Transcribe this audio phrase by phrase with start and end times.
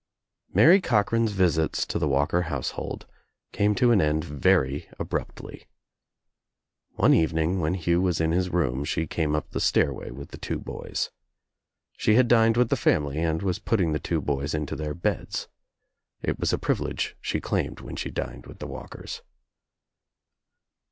[0.51, 3.05] Mary Cochran's visits to the Walker household
[3.59, 5.67] ame to an end very abruptly.
[6.95, 10.39] One evening when :lugh was In his room she came up the stairway with lie
[10.41, 11.11] two hoys.
[11.97, 15.47] She had dined with the family and ■tvas putting the two boys into their beds.
[16.23, 19.21] It was a privilege she claimed when she dined with the Walkers.